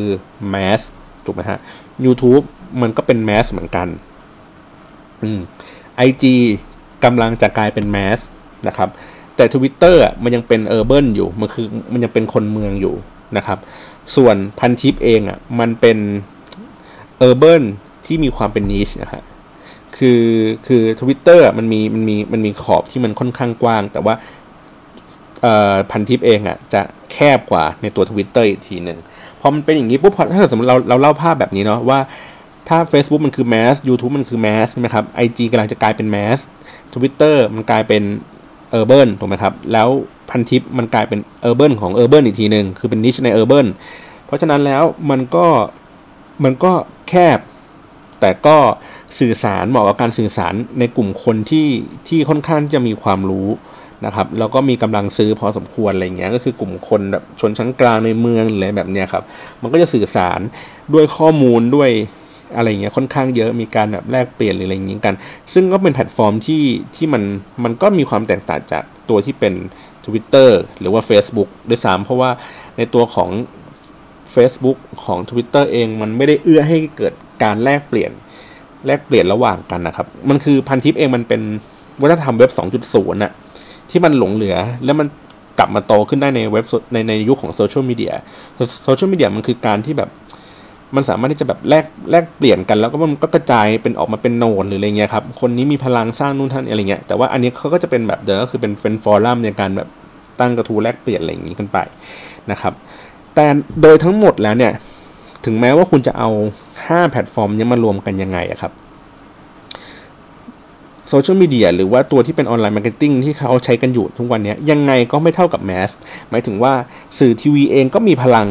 [0.49, 0.81] แมส
[1.25, 1.59] ถูกไหมฮะ
[2.05, 2.43] YouTube
[2.81, 3.87] มันก็เป็น mass เหมือนกัน
[5.23, 5.39] อืม
[6.07, 6.23] IG
[7.03, 8.19] กำลังจะกลายเป็น mass
[8.67, 8.89] นะครับ
[9.35, 12.95] แต่ Twitter อะมันยังเป็น urban อยู่ มันคือมันยังเป็นคนเมืองอยู่
[13.37, 13.59] นะครับ
[14.15, 15.97] ส่วนพันทิปเองอะ่ะมันเป็น
[17.19, 17.63] urban
[18.05, 19.23] ที่มีความเป็น niche นะฮะ
[19.97, 20.23] คือ
[20.67, 24.15] คือทวิตเตอร์มันมีมันมีมันมีขอบที่มันค่อนข้างกว้าง แต่ว่า
[25.91, 28.97] พันทิปเองอะ่ะจะแคบกว่าในตัวทวิตเตอร์อีกทีหนึ่ง
[29.41, 31.99] พอมันเป็นอย่างนี้ปุ๊บถ้าสมมติเราเราเล่าภาพแบบนี้เนาะว่า
[32.69, 36.37] ถ้า Facebook มันคือแมส YouTube มันคือแมสใช่ไหมครับ IG กำลังจะกลายเป็น mass
[36.93, 38.03] Twitter มันกลายเป็น
[38.71, 39.89] urban ถูกไหมครับ แล้ว
[40.29, 43.67] พันทิปมันกลายเป็น urban ของ urban อีกทีหนึ่งคือเป็น niche ใน urban
[44.25, 45.47] เพราะฉะนั้นแล้วมันก็
[46.43, 46.73] มันก็
[47.09, 47.39] แคบ
[48.19, 48.57] แต่ก็
[49.19, 51.67] สื่อสารเหมาะกับการสื่อสารในกลุ่มคนที่
[52.07, 53.47] ที่ค่อนข้างจะมีความรู้
[54.05, 59.23] นะครับแล้วก็มีกำลังซื้อพอสมควรอะไรเงี้ยก็คือกลุ่มคนแบบชนชั้นกลางในเมืองอะไรแบบเนี้ยครับ
[59.61, 60.39] มันก็จะสื่อสาร
[60.93, 61.89] ด้วยข้อมูลด้วย
[62.55, 65.15] อะไรเงี้ยค่อนข้างเยอะมีการแบบแลกเปลี่ยนหรืออะไรอย่างงี้กัน
[65.53, 66.63] ซึ่งก็เป็นแพลตฟอร์มที่
[66.95, 67.23] ที่มัน
[67.63, 69.53] มันก็มีความแตกต่างจากตัวที่เป็น
[70.05, 72.29] Twitter หรือว่า Facebook ด้วยซ้ำเพราะว่า
[72.77, 73.29] ในตัวของ
[74.35, 78.11] Facebook ของ Twitter เองมันไม่ได้เอื้อให้เกิดการแลกเปลี่ยน
[78.85, 81.41] แลกเปลี่ยนระหว่างกันนะครับ มันคือพันทิปเองมันเป็น
[82.01, 82.51] วัฒนธรรมเว็บ
[82.91, 83.33] 2.0น่ะ
[83.89, 85.07] ที่มันหลงเหลือ แล้วมัน
[85.59, 88.13] กลับมาโตขึ้นได้ในเว็บในในยุคของโซเชียลมีเดีย
[88.83, 90.09] โซเชียลมีเดียมันคือการที่แบบ
[90.95, 99.89] มันสามารถที่จะแบบแลกแลกเปลี่ยนกันแล้วก็มันก็กระจายเป็นออกมาเป็น node หรืออะไรเงี้ยครับ คนนี้มีพลังสร้างนู่นท่านอะไรเงี้ยแต่ว่าอันนี้เขาก็จะเป็นแบบเดิมก็คือเป็น fan forum ในการแบบ
[100.39, 101.77] ตั้งกระทู้แลกเปลี่ยนอะไรอย่างนี้กันไป
[102.51, 102.73] นะครับ
[103.35, 103.45] แต่
[103.81, 104.73] โดยทั้งหมดแล้วเนี่ย
[105.45, 106.29] ถึงแม้ว่าคุณจะเอา
[106.69, 108.71] 5 แพลตฟอร์มนี้มารวมกันยังไงอะครับ
[111.09, 115.89] โซเชียลมีเดียหรือว่าตัวที่เป็น online marketing ที่เขาใช้กันอยู่ทุกวันนี้ยังไงก็ไม่เท่ากับ mass
[116.29, 116.73] หมายถึงว่า
[117.17, 118.47] สื่อทีวีเองก็มีพลัง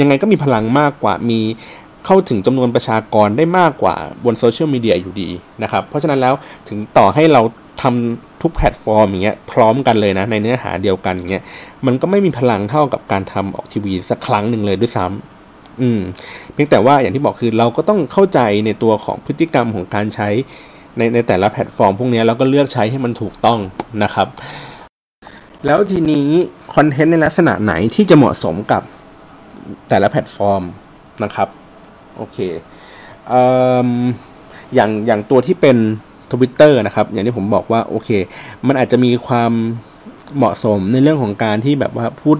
[0.00, 1.40] ยังไงก็มีพลังมากกว่ามี
[2.06, 3.94] เข้าถึงจำนวนประชากรได้มากกว่า
[4.24, 5.28] บนโซเชียลมีเดียอยู่ดี
[5.62, 6.34] นะครับ เพราะฉะนั้นแล้ว
[6.68, 7.42] ถึงต่อให้เรา
[7.82, 11.44] ททำทุกแพลตฟอร์มอย่างเงี้ยพร้อมกันเลยนะในเนื้อหาเดียวกันอย่างเงี้ย
[11.86, 16.00] มันก็ไม่มีพลังเท่ากับการทำออกทีวีสักครั้งหนึ่งเลยด้วยซ้ำอืม
[16.52, 20.28] เพียงแต่ว่าอย่างที่บอกคือเราก็ต้องเข้าใจในตัวของพฤติกรรมของการใช้
[20.96, 23.58] ในในแต่ละแพลตฟอร์มพวกนี้แล้วก็เลือกใช้ให้มันถูกต้อง
[24.02, 24.28] นะครับ
[25.66, 26.28] แล้วทีนี้
[26.74, 28.82] คอนเทนต์ในลักษณะไหนที่จะเหมาะสมกับ
[29.88, 30.62] แต่ละแพลตฟอร์ม
[31.24, 31.48] นะครับ
[32.16, 32.38] โอเค
[33.32, 33.34] อ
[34.74, 35.76] อย่างอย่างตัวที่เป็น
[36.32, 38.10] ทวิตเตอร์นะครับ อย่างที่ผมบอกว่าโอเค
[38.66, 39.52] มันอาจจะมีความ
[40.36, 42.36] เหมาะสมในเรื่องของการที่แบบว่าพูด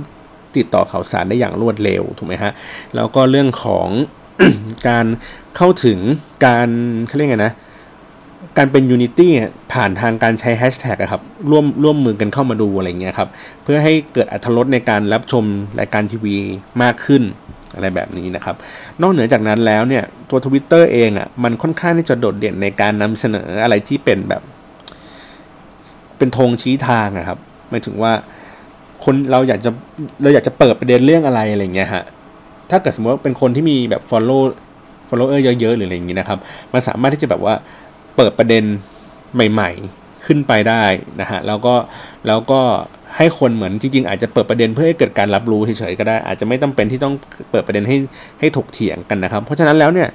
[0.56, 2.52] ติดต่อข่าวสารได้อย่างรวดเร็วถูกไหมฮะ
[2.94, 3.88] แล้วก็เรื่องของ
[4.88, 5.06] การ
[5.56, 5.98] เข้าถึง
[6.46, 6.68] การ
[7.06, 7.52] เขาเรียกไงนะ
[8.58, 9.32] การเป็นยูนิตี้
[9.72, 13.28] ผ่านทางการใช้แฮชแท็กครับร่วมร่วมมือกันเข้ามาดูอะไรเงี้ยครับ
[13.62, 15.44] เพื่อให้เกิดอัตรสในการรับชม
[15.80, 16.36] รายการทีวี
[16.82, 17.22] มากขึ้น
[17.74, 18.56] อะไรแบบนี้นะครับ
[19.00, 24.42] นอกเหนือจากนั้นแล้วเนี่ยตัว Twitter เองอะ่ะมันค่อนข้างที่จะโดดเด่นในการนำเสนออะไรที่เป็นแบบ
[26.18, 27.38] เป็นธงชี้ทางอะครับ
[27.70, 28.12] หมายถึงว่า
[29.04, 29.70] คนเราอยากจะ
[30.22, 32.04] เราอยากจะเปิดประเด็นเรื่องอะไรอะไรเงี้ยฮะ
[32.70, 34.42] ถ้าเกิดสมมติว่าเป็นคนที่มีแบบ follow
[35.08, 36.38] follower เยอะๆหรืออะไรอย่างงี้นะครับ
[36.72, 37.54] มันสามารถที่จะแบบว่า
[38.16, 38.64] เปิดประเด็น
[39.35, 40.83] ใหม่ ๆ ขึ้นไปได้
[41.20, 41.74] นะฮะแล้วก็
[42.27, 42.61] แล้วก็
[43.16, 47.14] ให้คนเหมือนจริง ๆ อาจจะเปิดประเด็นเพื่อให้เกิดการรับรู้เฉยๆก็ได้ อาจจะไม่ต้องเป็นที่ต้อง
[47.50, 47.96] เปิดประเด็นให้
[48.40, 50.09] ให้ถกเถียงกันนะครับ เพราะฉะนั้นแล้วเนี่ย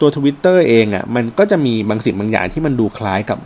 [0.00, 3.38] ตัวทวิตเตอร์เองอะ่ะมันก็จะมีบางสิ่งบางอย่างที่มันดูคล้ายกับ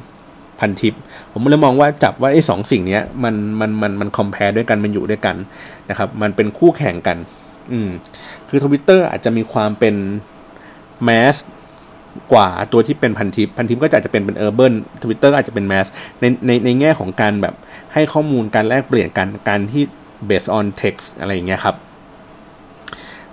[0.60, 0.94] พันทิป
[1.32, 5.36] ผมเลยมองว่าจับว่าไอ้สองสิ่งนี้มันมันมันมัน compare ด้วยกันมันอยู่ด้วยกัน
[5.90, 7.16] นะครับ มันเป็นคู่แข่งกัน
[7.72, 7.88] อืม
[8.48, 9.94] คือทวิตเตอร์อาจจะมีความเป็น
[11.04, 11.36] mass
[12.32, 15.86] กว่าตัวที่เป็นพันทิป พันทิปก็อาจจะเป็นเป็น urban ทวิตเตอร์อาจจะเป็น mass
[16.20, 17.54] ในในในแง่ของการแบบ
[17.94, 19.82] ให้ข้อมูลการแลกเปลี่ยนกันการที่
[20.28, 21.76] based on text อะไรอย่างเงี้ยครับ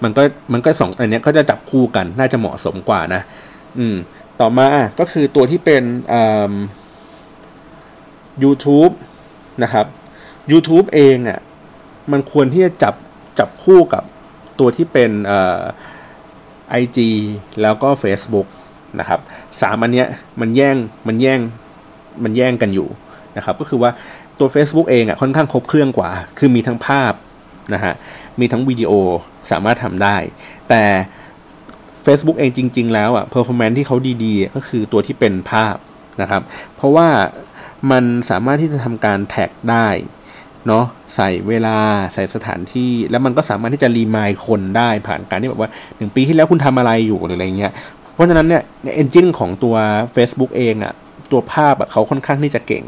[0.03, 3.21] มันก็มันก็สองอันเนี้ยก็จะจับคู่กันน่าจะเหมาะสมกว่านะ
[3.77, 3.95] อืม
[4.39, 4.67] ต่อมา
[4.99, 6.53] ก็คือตัวที่เป็นอ่า
[8.43, 8.93] YouTube
[9.63, 9.85] นะครับ
[10.51, 11.39] YouTube เองอะ่ะ
[12.11, 12.95] มันควรที่จะจับ
[13.39, 14.03] จับคู่กับ
[14.59, 15.61] ตัวที่เป็นเอ่อ
[16.81, 16.97] IG
[17.61, 18.47] แล้วก็ Facebook
[18.99, 19.19] นะครับ
[19.61, 20.07] สามอันเนี้ย
[20.41, 20.75] มันแย่ง
[21.07, 21.39] มันแย่ง
[22.23, 22.87] มันแย่งกันอยู่
[23.37, 23.91] นะครับก็คือว่า
[24.39, 27.13] ตัว Facebook เองอะค่อนข้างครบเครื่องกว่า คือมีทั้งภาพ
[27.73, 27.93] นะฮะ
[28.39, 28.91] มีทั้งวิดีโอ
[29.51, 30.15] สามารถทำได้
[30.69, 30.83] แต่
[32.05, 35.75] Facebook เองจริง ๆ แล้วอะ performance ที่เขาดีๆ ก็คือตัวที่เป็นภาพ
[36.21, 36.41] นะครับ
[36.75, 37.07] เพราะว่า
[37.91, 39.87] มันสามารถที่จะทำการแท็กได้
[40.67, 41.77] เนาะใส่เวลา
[42.13, 47.71] ใส่สถานที่ แล้วมันก็สามารถที่จะรีมายคนได้ผ่านการที่แบบว่าหนึ่งปีที่แล้วคุณทำอะไรอยู่หรืออะไรเงี้ย
[48.17, 48.63] เพราะฉะนั้นเนี่ย
[48.95, 49.75] เอนจินของตัว
[50.15, 50.93] Facebook เองอะ
[51.31, 52.83] ตัวภาพอะเขาค่อนข้างที่จะเก่ง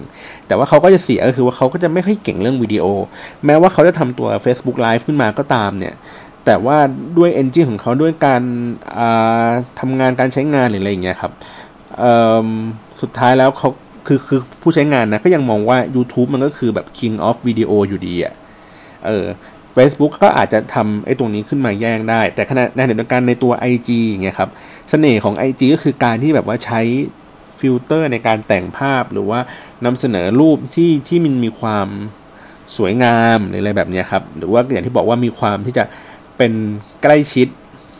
[0.47, 2.85] แต่ว่าเขาก็จะเสียก็คือว่าเขาก็จะไม่ค่อยเก่งเรื่องวิดีโอ
[3.45, 5.93] แม้ว่าเขาจะทำตัว Facebook Live ขึ้นมาก็ตามเนี่ย
[6.45, 6.77] แต่ว่า
[7.17, 8.41] ด้วย engine ของเขาด้วยการ
[9.79, 11.31] ทำงานการใช้งานหรืออะไรอย่างเงี้ยครับ
[13.01, 13.69] สุดท้ายแล้วเขา
[14.07, 18.33] คือคือผู้ใช้งานนะก็ยังมองว่า YouTube มันก็คือแบบ king of video อยู่ดีอะ่ะ
[19.05, 19.25] เออ
[19.75, 24.53] Facebook ก็อาจจะทำไอ้ตรงนี้ขึ้นมาแย่งได้ แต่ขณะในเดียวกันในตัว IG อย่างเงี้ยครับส
[24.89, 26.81] เสน่ห์ของ IG ก็คือการที่แบบว่าใช้
[27.59, 29.39] ฟิลเตอร์ในการแต่งภาพหรือว่า
[29.85, 31.87] นำเสนอรูปที่ที่มันมีความ
[32.77, 35.83] สวยงามหรืออะไรแบบนี้ครับ หรือว่าอย่างที่บอกว่ามีความที่จะ
[36.37, 36.53] เป็น
[37.03, 37.47] ใกล้ชิด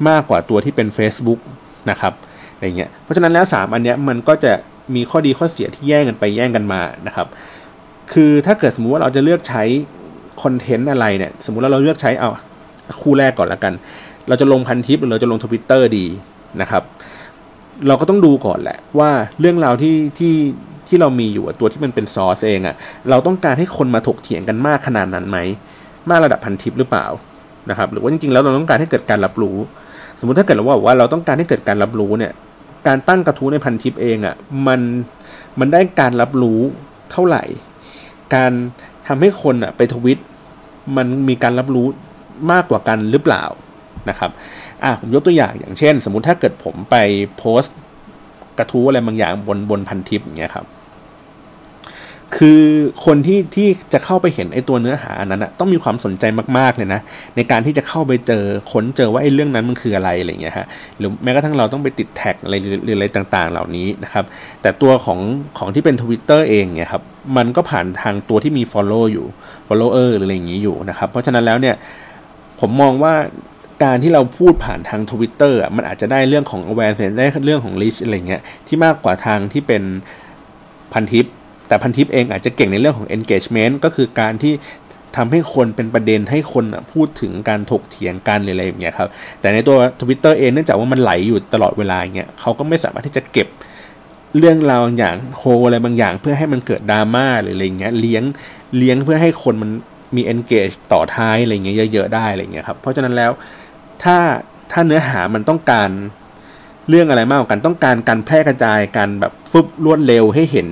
[0.10, 1.40] มากกว่าตัวที่เป็น Facebook
[1.90, 2.14] นะครับ
[2.54, 4.52] อะไรเงี้ยเพราะฉะนั้นแล้ว 3 อันเนี้ยมันก็จะ
[4.96, 7.28] มีข้อดีข้อเสียที่แย่งกันไปแย่งกันมานะครับ
[8.14, 9.64] คือถ้าเกิดสมมุติว่าเราจะเลือกใช้
[10.42, 12.30] คอนเทนต์อะไรเนี่ยสมมุติว่าเราเลือกใช้เอา
[13.02, 13.74] คู่แรกก่อนละกัน
[14.28, 16.06] เราจะลงพันทิปหรือเราจะลงทวิตเตอร์ดี
[16.62, 16.84] นะครับ
[17.88, 20.36] เราก็ต้องดูก่อนแหละว่าเรื่องราวที่ที่
[20.88, 22.76] ที่เรามีอยู่ตัวที่มันเป็นซอสเองอะ่ะ
[23.10, 25.38] เราต้องการให้คนมาถกเถียงกันมากขนาดนั้นไหม
[26.10, 27.06] มากระดับพันทิปหรือเปล่า
[27.70, 29.58] นะครับ หรือว่าจริงๆแล้วเราต้องการให้เกิดการรับรู้
[30.20, 32.34] สมมติถ้าเกิดเราบอกว่าเราต้องการให้เกิดการรับรู้เนี่ย
[32.88, 34.36] การตั้งกระทู้ในพันทิปเองอะ่ะ
[34.68, 34.82] มัน
[35.60, 36.60] มันได้การรับรู้
[37.12, 37.44] เท่าไหร่
[38.36, 38.52] การ
[39.10, 40.20] ทำให้คนอะไปทวิต
[40.98, 41.88] มันมีการรับรู้
[42.52, 43.44] มากกว่ากันหรือเปล่า
[44.10, 44.32] นะครับ
[44.84, 46.96] อะผมยกตัวอย่างอย่างเช่น สมมุติถ้าเกิดผมไป
[47.38, 47.76] โพสต์
[48.58, 50.66] กระทู้อะไรบางอย่างบนบนพันทิปอย่างเงี้ยครับ
[52.38, 52.62] คือ
[53.06, 56.24] คนที่ที่จะเข้าไปเห็นไอ้ตัวเนื้อหาอันั้นอะต้องมีความสนใจ
[56.58, 57.02] มากๆเลยนะ
[57.36, 64.26] ในการที่จะเข้าไปเจอค้นเจอว่าไอ้เรื่องนั้นมันคืออะไรอะไรเงี้ยฮะหรือแม้กระทั่งเราต้องไปติดแท็กอะไรหรืออะไรต่างๆ เหล่านี้นะครับ
[64.62, 65.20] แต่ตัวของ
[65.58, 67.04] ของที่เป็น Twitter เองเนี่ยครับ
[67.38, 69.26] มันก็ผ่านทางตัวที่มี follow อยู่
[69.68, 71.76] follower หรืออะไรอย่างนี้อยู่นะครับ เพราะฉะนั้นแล้วเนี่ย
[72.60, 73.14] ผมมองว่า
[73.84, 79.84] การที่เราพูดผ่านทาง Twitter อะมันอาจจะได้เรื่องของ awareness ได้เรื่องของ reach อะไรเงี้ยที่มากกว่าทางที่เป็น
[80.94, 81.26] พันทิป
[81.70, 84.54] แต่พันทิปเองอาจจะเก่งในเรื่องของ engagement ก็คือการที่
[85.18, 89.10] ทำให้คนเป็นประเด็นให้คนพูดถึงการถกเถียงกันอะไรอย่างเงี้ยครับ
[89.42, 93.48] แต่ในตัว Twitter เองเนื่องจากว่ามันไหลอยู่ตลอดเวลาเงี้ยเขาก็ไม่สามารถที่จะเก็บ
[94.38, 98.24] เรื่องราวบางอย่างโฮอะไรบางอย่าง เพื่อให้มันเกิดดราม่าหรืออะไรเงี้ยเลี้ยง
[98.78, 99.70] เลี้ยงเพื่อให้คนมัน
[100.16, 103.32] มี engage ต่อท้ายอะไรเงี้ยเยอะๆได้อะไรเงี้ยครับเพราะฉะนั้นแล้ว
[104.04, 104.18] ถ้า
[104.72, 105.90] ถ้าเนื้อหามันต้องการ
[106.90, 110.68] เรื่องอะไรมากกว่ากันต้องการการแพร่กระจายการแบบฟึบรวดเร็วให้เห็น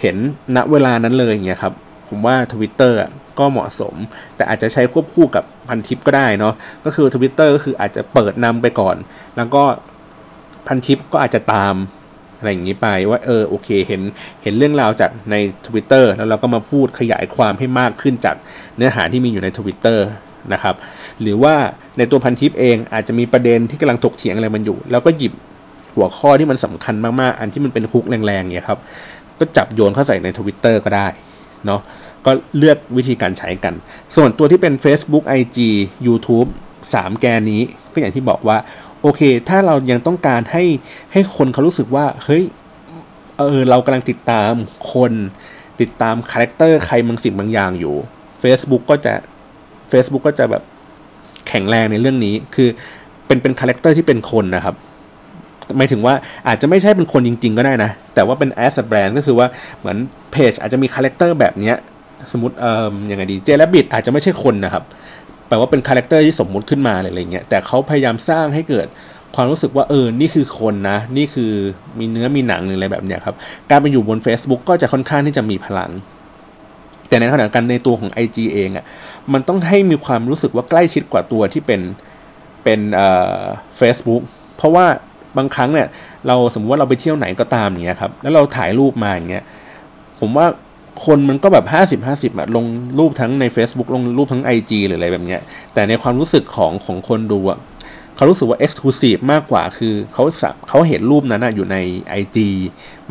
[0.00, 0.16] เห็น
[0.56, 1.72] ณเวลานั้นเลยอย่างเงี้ยครับ
[2.08, 2.94] ผมว่า Twitter
[3.38, 3.94] ก็เหมาะสม
[4.36, 6.54] แต่อาจจะใช้ควบคู่กับพันทิปก็ได้เนาะ
[6.84, 8.96] ก็คือ Twitter ก็คืออาจจะเปิดนำไปก่อน
[9.36, 9.62] แล้วก็
[10.66, 11.74] พันทิปก็อาจจะตาม
[12.38, 14.02] อะไรอย่างนี้ไปว่าเออโอเคเห็น
[14.42, 18.36] เห็นเรื่องราวจากใน Twitter แล้วเราก็มาพูดขยายความให้มากขึ้นจาก
[18.76, 19.98] เนื้อหาที่มีอยู่ใน Twitter
[20.52, 20.74] นะครับ
[21.20, 21.54] หรือว่า
[21.98, 25.32] ในตัวพันทิปเองอาจจะมีประเด็นที่กำลังถกเถียงอะไรมันอยู่ แล้วก็หยิบ
[25.96, 28.78] หัวข้อที่มันสำคัญมากๆ อันที่มันเป็นฮุกแรงๆเนี่ยครับ
[29.38, 31.06] ก็จับโยนเข้าใส่ใน Twitter ก็ได้
[31.66, 31.80] เนาะ
[32.24, 33.74] ก็เลือกวิธีการใช้กัน
[34.16, 35.58] ส่วนตัวที่เป็น Facebook IG
[36.06, 36.48] YouTube
[36.84, 38.58] 3 แกนนี้ก็อย่างที่บอกว่า
[39.02, 40.64] โอเค ถ้าเรายังต้องการให้
[41.12, 42.44] ให้คนเขารู้สึกว่า เฮ้ย
[43.36, 44.52] เออเรากำลังติดตาม
[44.92, 45.12] คน
[45.80, 47.96] ติดตามคาแรคเตอร์ใครบางสิ่งบางอย่างอยู่
[48.42, 49.12] Facebook ก็จะ
[49.92, 50.62] Facebook ก็จะแบบ
[51.48, 52.68] แข็งแรงในเรื่องนี้ คือ
[53.26, 54.74] เป็นเป็นคาแรคเตอร์ที่เป็นคนนะครับ
[55.76, 56.14] หมายถึงว่า
[56.48, 59.46] อาจจะไม่ใช่เป็นคนจริง ๆ ก็ได้นะ แต่ว่าเป็น as brand ก็คือว่า
[59.78, 59.96] เหมือน
[60.32, 61.76] เพจอาจจะมีคาแรคเตอร์แบบเนี้ย
[62.32, 64.84] สมมติเอ่อยังไงดี Jay the Rabbit อาจจะไม่ใช่คนนะครับ
[65.48, 68.86] แปลว่าเป็นคาแรคเตอร์ที่สมมุติขึ้นมาอะไรเงี้ยแต่เขาพยายามสร้างให้เกิด
[69.34, 71.52] ความรู้สึกว่าเออ นี่คือคนนะ นี่คือ
[71.98, 73.34] มีเนื้อมีหนังอะไรแบบเนี้ยครับ
[73.70, 75.90] การไปอยู่บน Facebook ก็จะค่อนข้างที่จะมีพลัง
[77.08, 78.84] แต่ในขณะกันในตัวของ IG เองอะ่ะ
[79.32, 81.80] มันต้องให้มีความรู้สึกว่าใกล้ชิดกว่าตัวที่เป็น
[82.64, 83.08] เป็นเอ่
[83.40, 83.42] อ
[83.80, 84.22] Facebook
[84.56, 84.86] เพราะว่า
[85.38, 85.88] บางครั้งเนี่ย
[86.26, 89.44] เราสมมติว่าเราไปเที่ยวไหนก็ตามอย่างเงี้ยครับแล้วเราถ่ายรูปมาอย่างเงี้ย
[90.20, 90.46] ผมว่า
[91.04, 92.64] คนมันก็แบบห้าสิบห้าสิบอะลง
[92.98, 95.40] รูปทั้งใน Facebook ลงรูปทั้ง IG หรืออะไรแบบเนี้ย
[95.74, 97.58] แต่ในความรู้สึกของของคนดูอะ
[98.16, 100.24] เขารู้สึกว่า Exclusive มากกว่าคือเขา
[100.68, 101.76] เขาเห็นรูปนั้นอยู่ใน
[102.20, 102.38] IG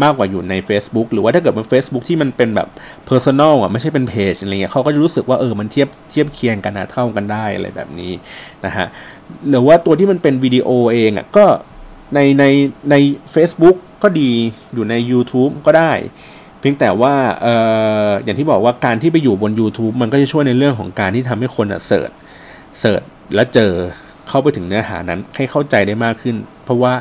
[0.03, 2.67] มากกว่าอยู่ใน Facebook หรือว่าถ้าเกิดเป็น Facebook ที่มันเป็นแบบ
[3.09, 8.11] Personal อะไม่ใช่เป็นเพจอะไรเงี้ยเขาก็จะรู้สึกว่าเออมันเทียบเทียบเคียงกันนะเท่ากันได้อะไรแบบนี้
[8.65, 8.87] นะฮะ
[9.49, 11.45] หรือว่าตัวที่มันเป็นวิดีโอเองอะก็
[12.13, 12.43] ในใน
[12.91, 12.95] ใน
[13.33, 14.31] Facebook ก็ดี
[14.73, 15.91] อยู่ใน YouTube ก็ได้
[16.59, 17.47] เพียงแต่ว่าเอ
[18.07, 22.11] ออย่างที่บอกว่าการที่ไปอยู่บน YouTube มันก็จะช่วยในเรื่องของการที่ทำให้คน search
[22.79, 23.01] search
[23.35, 23.71] แล้วเจอ
[24.27, 26.93] เข้าไปถึงเนื้อหานั้นให้เข้าใจได้มากขึ้น เพราะว่า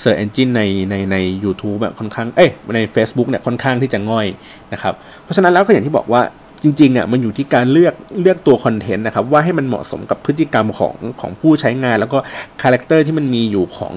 [0.00, 1.16] เสิร์ชเอนจินในในใน
[1.50, 4.26] u t u b e แบบค่อนข้าง เอ้ยใน Facebook เนี่ยค่อนข้างที่จะง่อย
[4.72, 6.22] นะครับ เพราะฉะนั้นแล้วก็อย่างที่บอกว่า
[6.64, 12.18] จริงๆอะมันอยู่ที่การเลือกเลือกตัวคอนเทนต์นะครับว่าให้มันเหมาะสมกับพฤติกรรมของของผู้ใช้งาน แล้วก็
[12.62, 13.94] คาแรคเตอร์ที่มันมีอยู่ของ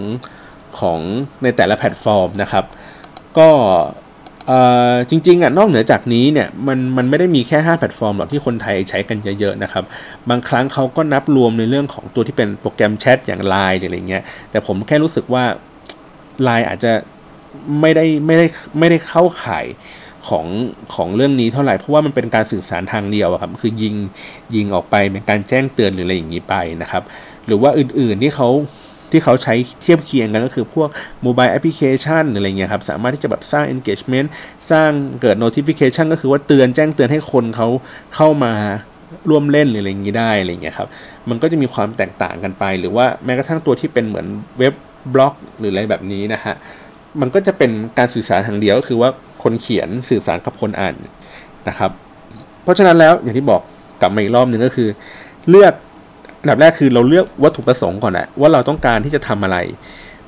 [0.80, 0.99] ของ
[1.43, 2.65] ในแต่ละแพลตฟอร์มนะครับ
[3.38, 3.49] ก็
[5.10, 9.84] จริงๆอะนอกเหนือจากนี้เนี่ยมันมันไม่ได้มีแค่ 5 แพลตฟอร์มหรอกที่คนไทยใช้กันเยอะๆนะครับ
[10.30, 15.43] บางครั้งเขาก็นับรวมในเรื่องของตัวที่เป็นโปรแกรมแชทอย่าง Line อะไรเงี้ยแต่ผมแค่รู้สึกว่า
[16.47, 16.91] Line อาจจะ
[17.82, 18.45] ไม่ได้ไม่ได้
[18.80, 19.65] ไม่ได้เข้าข่าย
[20.29, 20.45] ของ
[20.95, 23.95] ของเรื่องนี้เท่าไหร่ เพราะว่ามันเป็นการสื่อสารทางเดียวครับ คือยิง
[24.55, 27.03] ยิงออกไปเป็นการแจ้งเตือนหรืออะไรอย่างนี้ไปนะครับ
[27.45, 28.49] หรือว่าอื่นๆที่เขา
[29.11, 30.89] ที่เขาใช้เทียบเคียงกันก็คือพวก
[31.23, 34.27] โมบายแอปพลิเคชันอะไรเงี้ยครับ สามารถที่จะแบบสร้าง engagement
[34.71, 34.89] สร้าง
[35.21, 37.67] เกิด notification ก็คือว่าเตือนแจ้งเตือนให้คนเขา
[38.15, 38.53] เข้ามา
[39.29, 40.87] ร่วมเล่นหรืออะไรอย่างนี้ได้อะไรเงี้ยครับ
[41.29, 44.27] มันก็จะมีความแตกต่างกันไป หรือว่าแม้กระทั่งตัวที่เป็นเหมือน
[44.59, 44.73] เว็บ
[45.13, 46.55] บล็อก หรืออะไรแบบนี้นะฮะ
[47.21, 49.10] มันก็จะเป็นการสื่อสารทางเดียวก็คือว่า
[49.43, 50.95] คนเขียนสื่อสารกับคนอ่าน
[51.69, 51.91] นะครับ
[52.63, 53.62] เพราะฉะนั้นแล้วอย่างที่บอก
[54.01, 54.89] กลับมาอีกรอบหนึ่งก็คือ
[55.49, 55.73] เลือก
[56.41, 59.58] อันดับแรกคือเราเลือกวัตถุประสงค์ก่อนอะว่าเราต้องการที่จะทำอะไร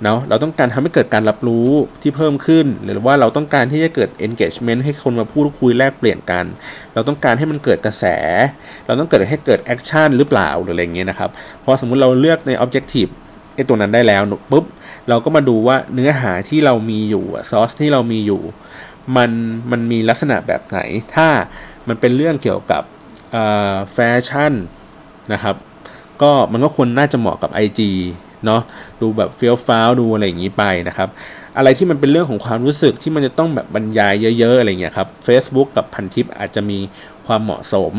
[0.04, 1.69] เนาะเราต้องการทำให้เกิดการรับรู้
[2.02, 6.45] ที่เพิ่มขึ้น หรือว่าเราต้องการที่จะเกิด engagement ให้คนมาพูดคุยแลกเปลี่ยนกัน
[6.93, 8.06] เราต้องการให้มันเกิดกระแส
[8.86, 11.30] เราต้องเกิดให้เกิด action หรือเปล่าหรืออะไรเงี้ยนะครับ
[11.63, 13.12] พอสมมุติเราเลือกใน objective
[13.60, 14.65] อ้ตัวนั้นได้แล้วปุ๊บ
[15.10, 18.41] เราก็มาดูว่าเนื้อหาที่เรามีอยู่ซอสที่เรามีอยู่
[19.17, 19.32] มัน
[19.72, 20.80] มันมีลักษณะแบบไหน
[21.15, 21.28] ถ้า
[21.88, 22.84] มันเป็นเรื่องเกี่ยวกับ
[23.93, 24.54] แฟชั่น
[25.34, 25.56] นะครับ
[26.22, 27.82] ก็มันก็ควรน่าจะเหมาะกับ IG
[28.45, 28.62] เนาะ
[29.02, 31.10] ดูแบบเฟี้ยวฟ้าวดูอะไรอย่างนี้ไปนะครับ
[31.58, 36.80] อะไรที่มันเป็นเรื่องของความรู้สึกที่มันจะต้องแบบบรรยายเยอะๆอะไรเงี้ยครับ Facebook กับพันทิปอาจจะมี
[37.28, 37.93] ความเหมาะสม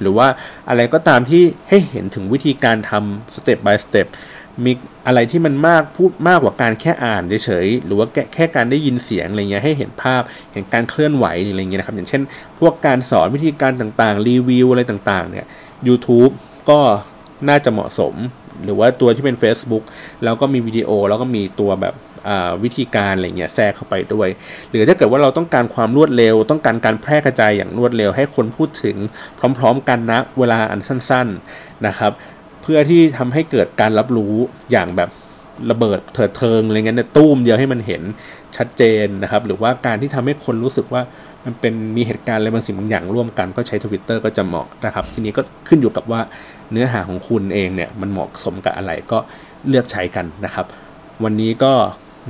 [0.00, 0.28] หรือว่า
[0.68, 4.06] อะไรก็ตามที่ให้เห็นถึงวิธีการทำสเต็ป by สเต็ป
[4.64, 4.72] มี
[5.06, 12.22] อะไรที่มันมากพูดมากกว่าการแค่อ่านเฉยๆหรือว่าแค่การได้ยินเสียงอะไรเงี้ยให้เห็นภาพเห็นการเคลื่อนไหวอะไรเงี้ยนะครับ อย่างเช่น
[12.60, 15.46] พวกการสอนวิธีการต่างๆ รีวิวอะไรต่างๆ เนี่ย
[15.88, 16.32] YouTube
[16.70, 16.78] ก็
[17.48, 18.14] น่าจะเหมาะสม
[18.64, 19.84] หรือว่าตัวที่เป็น Facebook
[20.24, 21.94] แล้วก็มีวิดีโอแล้วก็มีตัวแบบ
[22.64, 24.28] วิธีการอะไรเงี้ยแทรกเข้าไปด้วย
[24.70, 28.96] หรือถ้าเกิดว่าเราต้องการความรวดเร็ว ต้องการการแพร่กระจายอย่างรวดเร็ว ให้คนพูดถึง
[29.58, 32.12] พร้อม ๆ กันนะเวลาอันสั้น ๆนะครับ
[32.70, 34.34] เพื่อที่ทำให้เกิดการรับรู้
[34.72, 35.10] อย่างแบบ
[35.70, 38.02] ระเบิดเถิดเทิงอะไรเงี้ยตู้มเดียวให้มันเห็น
[38.56, 41.02] ชัดเจนนะครับ หรือว่าการที่ทำให้คนรู้สึกว่า
[41.44, 46.20] มันเป็นมีเหตุการณ์อะไรบางสิ่งบางอย่างร่วมกันก็ใช้ Twitter ก็จะเหมาะนะครับ ทีนี้ก็ขึ้นอยู่กับว่า
[46.72, 49.18] เนื้อหาของคุณเองเนี่ยมันเหมาะสมกับอะไรก็
[49.68, 50.66] เลือกใช้กันนะครับ
[51.24, 51.72] วันนี้ก็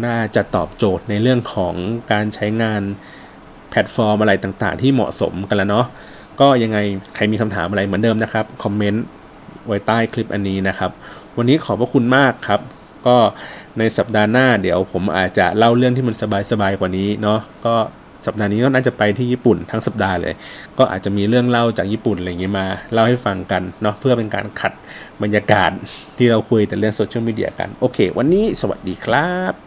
[0.06, 1.74] น่าจะตอบโจทย์ในเรื่องของ
[2.12, 2.82] การใช้งาน
[3.70, 5.86] แพลตฟอร์มอะไรต่างๆ ที่เหมาะสมกันแล้วเนาะ
[6.40, 6.78] ก็ยังไง
[7.14, 9.04] ใครมีคำถามอะไรเหมือนเดิมนะครับคอมเมนต์
[9.66, 10.90] ไว้ใต้คลิปอันนี้นะครับ
[11.36, 12.60] วันนี้ขอบพระคุณมากครับ
[13.06, 13.16] ก็
[13.78, 16.14] ในสัปดาห์หน้าเดี๋ยวผมอาจจะเล่าเรื่องที่มัน
[16.50, 17.74] สบายๆกว่านี้เนาะก็
[18.26, 20.34] สัปดาห์นี้ก็น่าจะไปที่ญี่ปุ่นทั้งสัปดาห์เลย
[20.78, 24.72] ก็อาจจะมีเรื่องเล่าจากญี่ปุ่นอะไรอย่างเงี้ยมาเล่าให้ฟังกันเนาะเพื่อเป็นการขัด
[25.22, 25.70] บรรยากาศ
[26.16, 29.65] ที่เราคุยแต่เรื่องโซเชียลมีเดียกัน โอเค วันนี้สวัสดีครับ